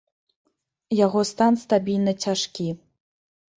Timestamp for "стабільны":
1.65-2.13